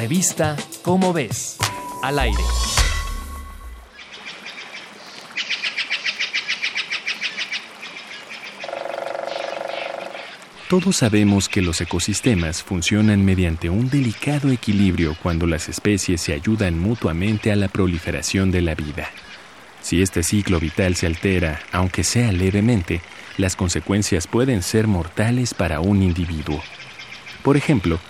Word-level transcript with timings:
Revista 0.00 0.56
Cómo 0.80 1.12
ves, 1.12 1.58
al 2.02 2.18
aire. 2.20 2.42
Todos 10.70 10.96
sabemos 10.96 11.50
que 11.50 11.60
los 11.60 11.82
ecosistemas 11.82 12.62
funcionan 12.62 13.22
mediante 13.26 13.68
un 13.68 13.90
delicado 13.90 14.50
equilibrio 14.50 15.14
cuando 15.22 15.46
las 15.46 15.68
especies 15.68 16.22
se 16.22 16.32
ayudan 16.32 16.78
mutuamente 16.78 17.52
a 17.52 17.56
la 17.56 17.68
proliferación 17.68 18.50
de 18.50 18.62
la 18.62 18.74
vida. 18.74 19.10
Si 19.82 20.00
este 20.00 20.22
ciclo 20.22 20.58
vital 20.60 20.96
se 20.96 21.08
altera, 21.08 21.60
aunque 21.72 22.04
sea 22.04 22.32
levemente, 22.32 23.02
las 23.36 23.54
consecuencias 23.54 24.26
pueden 24.26 24.62
ser 24.62 24.86
mortales 24.86 25.52
para 25.52 25.80
un 25.80 26.02
individuo. 26.02 26.62
Por 27.42 27.58
ejemplo, 27.58 28.00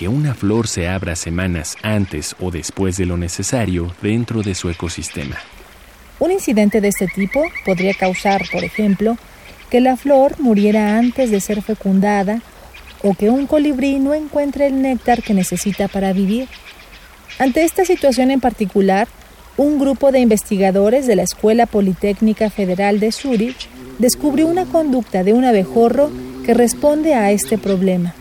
que 0.00 0.08
una 0.08 0.32
flor 0.34 0.66
se 0.66 0.88
abra 0.88 1.14
semanas 1.14 1.76
antes 1.82 2.34
o 2.40 2.50
después 2.50 2.96
de 2.96 3.04
lo 3.04 3.18
necesario 3.18 3.94
dentro 4.00 4.40
de 4.40 4.54
su 4.54 4.70
ecosistema. 4.70 5.36
Un 6.18 6.30
incidente 6.30 6.80
de 6.80 6.88
este 6.88 7.06
tipo 7.06 7.42
podría 7.66 7.92
causar, 7.92 8.40
por 8.50 8.64
ejemplo, 8.64 9.18
que 9.68 9.82
la 9.82 9.98
flor 9.98 10.40
muriera 10.40 10.96
antes 10.96 11.30
de 11.30 11.38
ser 11.38 11.60
fecundada 11.60 12.40
o 13.02 13.12
que 13.12 13.28
un 13.28 13.46
colibrí 13.46 13.98
no 13.98 14.14
encuentre 14.14 14.68
el 14.68 14.80
néctar 14.80 15.22
que 15.22 15.34
necesita 15.34 15.86
para 15.86 16.14
vivir. 16.14 16.48
Ante 17.38 17.64
esta 17.64 17.84
situación 17.84 18.30
en 18.30 18.40
particular, 18.40 19.06
un 19.58 19.78
grupo 19.78 20.12
de 20.12 20.20
investigadores 20.20 21.06
de 21.06 21.16
la 21.16 21.24
Escuela 21.24 21.66
Politécnica 21.66 22.48
Federal 22.48 23.00
de 23.00 23.12
Zurich 23.12 23.68
descubrió 23.98 24.46
una 24.46 24.64
conducta 24.64 25.24
de 25.24 25.34
un 25.34 25.44
abejorro 25.44 26.10
que 26.46 26.54
responde 26.54 27.12
a 27.12 27.32
este 27.32 27.58
problema. 27.58 28.14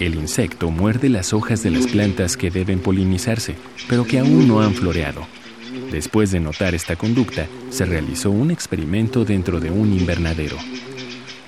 El 0.00 0.14
insecto 0.14 0.70
muerde 0.70 1.08
las 1.08 1.32
hojas 1.32 1.64
de 1.64 1.70
las 1.70 1.88
plantas 1.88 2.36
que 2.36 2.50
deben 2.50 2.78
polinizarse, 2.78 3.56
pero 3.88 4.04
que 4.04 4.20
aún 4.20 4.46
no 4.46 4.60
han 4.60 4.72
floreado. 4.74 5.26
Después 5.90 6.30
de 6.30 6.38
notar 6.38 6.74
esta 6.74 6.94
conducta, 6.94 7.46
se 7.70 7.84
realizó 7.84 8.30
un 8.30 8.52
experimento 8.52 9.24
dentro 9.24 9.58
de 9.58 9.72
un 9.72 9.92
invernadero. 9.92 10.56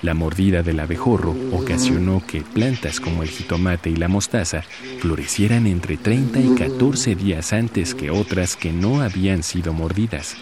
La 0.01 0.13
mordida 0.13 0.63
del 0.63 0.79
abejorro 0.79 1.33
ocasionó 1.53 2.23
que 2.25 2.41
plantas 2.41 2.99
como 2.99 3.23
el 3.23 3.29
jitomate 3.29 3.89
y 3.89 3.95
la 3.95 4.07
mostaza 4.07 4.63
florecieran 4.99 5.65
entre 5.65 5.95
30 5.95 6.39
y 6.39 6.55
14 6.55 7.15
días 7.15 7.53
antes 7.53 7.95
que 7.95 8.09
otras 8.09 8.55
que 8.57 8.73
no 8.73 9.01
habían 9.01 9.43
sido 9.43 9.73
mordidas. 9.73 10.35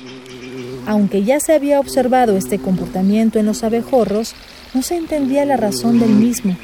Aunque 0.88 1.24
ya 1.24 1.40
se 1.40 1.54
había 1.54 1.80
observado 1.80 2.38
este 2.38 2.58
comportamiento 2.58 3.38
en 3.38 3.46
los 3.46 3.64
abejorros, 3.64 4.34
no 4.74 4.82
se 4.82 4.96
entendía 4.96 5.46
la 5.46 5.58
razón 5.58 6.00
del 6.00 6.12
mismo. 6.12 6.58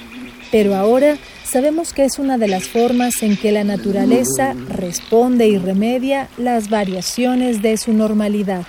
Pero 0.51 0.75
ahora 0.75 1.17
sabemos 1.43 1.93
que 1.93 2.05
es 2.05 2.19
una 2.19 2.37
de 2.37 2.47
las 2.47 2.65
formas 2.67 3.21
en 3.23 3.37
que 3.37 3.51
la 3.51 3.63
naturaleza 3.63 4.53
responde 4.69 5.47
y 5.47 5.57
remedia 5.57 6.29
las 6.37 6.69
variaciones 6.69 7.61
de 7.61 7.77
su 7.77 7.93
normalidad. 7.93 8.65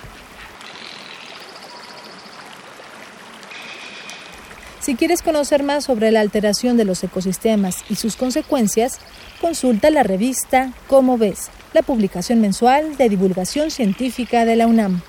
Si 4.87 4.95
quieres 4.95 5.21
conocer 5.21 5.63
más 5.63 5.83
sobre 5.83 6.11
la 6.11 6.21
alteración 6.21 6.77
de 6.77 6.85
los 6.85 7.03
ecosistemas 7.03 7.83
y 7.89 7.95
sus 7.95 8.15
consecuencias, 8.15 8.99
consulta 9.41 9.89
la 9.89 10.01
revista 10.03 10.71
Cómo 10.87 11.17
ves, 11.17 11.49
la 11.73 11.81
publicación 11.81 12.39
mensual 12.39 12.95
de 12.95 13.09
divulgación 13.09 13.69
científica 13.69 14.45
de 14.45 14.55
la 14.55 14.65
UNAM. 14.65 15.01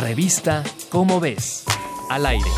Revista 0.00 0.64
Cómo 0.88 1.20
ves, 1.20 1.64
al 2.08 2.26
aire. 2.26 2.50